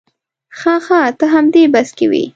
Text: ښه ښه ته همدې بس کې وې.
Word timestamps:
ښه 0.57 0.75
ښه 0.85 0.99
ته 1.17 1.25
همدې 1.33 1.63
بس 1.73 1.89
کې 1.97 2.05
وې. 2.11 2.23